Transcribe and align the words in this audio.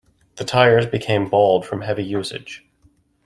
The 0.37 0.45
tires 0.45 0.87
became 0.87 1.29
bald 1.29 1.63
from 1.63 1.81
heavy 1.81 2.03
usage. 2.03 2.65